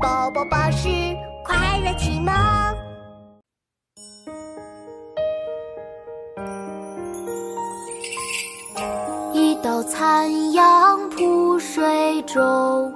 [0.00, 0.88] 宝宝巴士
[1.44, 2.32] 快乐启蒙。
[9.32, 12.94] 一道残阳铺水中，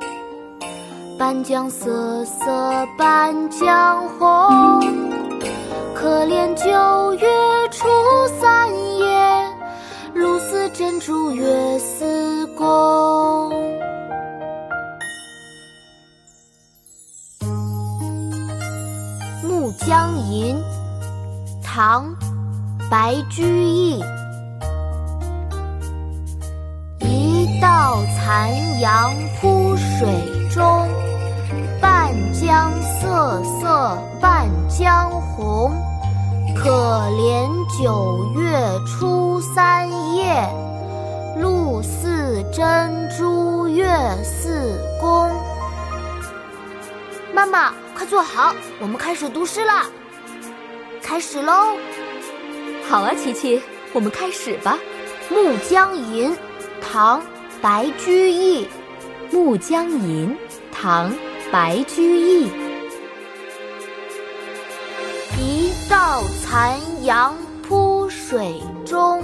[1.18, 4.80] 半江瑟瑟半江红。
[5.94, 7.28] 可怜九月
[7.70, 7.88] 初
[8.40, 9.48] 三夜，
[10.14, 11.44] 露似真珠月
[19.78, 20.56] 江吟》
[21.62, 22.06] 唐·
[22.90, 24.04] 白居易，
[27.00, 30.08] 一道残阳铺水
[30.50, 30.86] 中，
[31.80, 35.72] 半江瑟瑟半江红。
[36.54, 36.70] 可
[37.10, 37.48] 怜
[37.82, 40.48] 九月初三夜，
[41.40, 43.86] 露似真珠月
[44.22, 45.30] 似弓。
[47.34, 47.72] 妈妈。
[47.94, 49.84] 快坐好，我们开始读诗了！
[51.02, 51.76] 开始喽！
[52.88, 53.60] 好啊，琪琪，
[53.92, 54.78] 我们开始吧。
[55.34, 56.30] 《暮江吟》
[56.80, 57.20] 唐·
[57.60, 58.64] 白居易。
[59.30, 60.30] 《暮江吟》
[60.72, 61.10] 唐·
[61.50, 62.50] 白居易。
[65.38, 69.22] 一道残阳铺水中，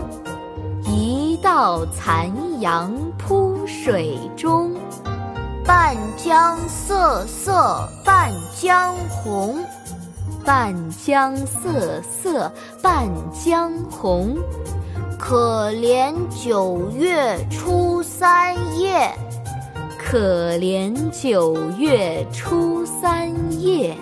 [0.85, 4.75] 一道残阳铺水中。
[5.69, 9.59] 半江瑟瑟半江红，
[10.43, 10.75] 半
[11.05, 14.35] 江瑟瑟半江红。
[15.19, 19.15] 可怜九月初三夜，
[19.99, 23.31] 可怜九月初三
[23.61, 23.95] 夜。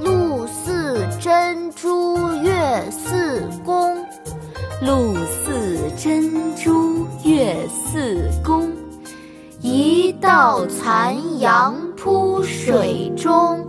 [0.00, 4.02] 露似真珠月似弓，
[4.80, 8.67] 露似真珠月似弓。
[10.18, 13.64] 一道残阳铺水中，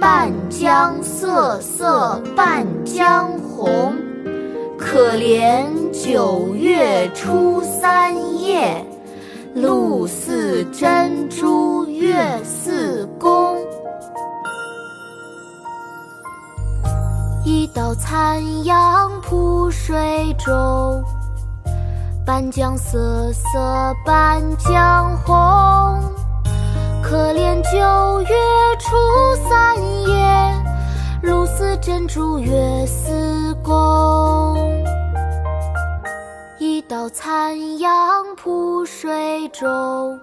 [0.00, 3.94] 半江瑟瑟半江红。
[4.76, 8.84] 可怜九月初三夜，
[9.54, 13.56] 露似真珠月似弓。
[17.44, 21.00] 一道残阳铺水中。
[22.28, 25.98] 半江瑟瑟半江红，
[27.02, 28.36] 可怜九月
[28.78, 29.74] 初三
[30.06, 30.62] 夜，
[31.22, 34.54] 露似真珠月似弓。
[36.58, 40.20] 一道残阳铺水中，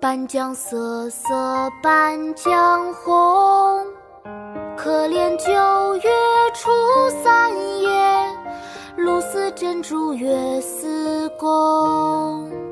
[0.00, 3.84] 半江瑟瑟半江红，
[4.74, 6.10] 可怜九月
[6.54, 6.70] 初
[7.22, 7.57] 三。
[9.58, 12.67] 珍珠月似弓。